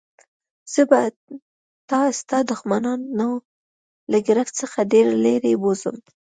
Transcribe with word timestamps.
زه 0.73 0.81
به 0.89 0.99
تا 1.89 1.99
ستا 2.19 2.37
د 2.45 2.47
دښمنانو 2.51 3.29
له 4.11 4.17
ګرفت 4.27 4.53
څخه 4.61 4.79
ډېر 4.93 5.07
لیري 5.25 5.53
بوزم. 5.61 5.95